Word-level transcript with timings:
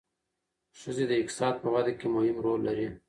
ښځې 0.79 1.05
د 1.07 1.11
اقتصاد 1.21 1.53
په 1.63 1.67
وده 1.73 1.91
کې 1.99 2.07
مهم 2.15 2.37
رول 2.45 2.61
لري. 2.69 2.87